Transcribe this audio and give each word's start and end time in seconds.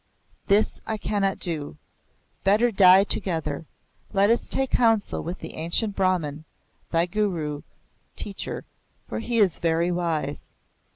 "This 0.47 0.81
I 0.87 0.97
cannot 0.97 1.37
do. 1.37 1.77
Better 2.43 2.71
die 2.71 3.03
together. 3.03 3.67
Let 4.13 4.31
us 4.31 4.49
take 4.49 4.71
counsel 4.71 5.21
with 5.21 5.37
the 5.37 5.53
ancient 5.53 5.95
Brahman, 5.95 6.43
thy 6.89 7.05
guru 7.05 7.61
[teacher], 8.15 8.65
for 9.07 9.19
he 9.19 9.37
is 9.37 9.59
very 9.59 9.91
wise." 9.91 10.51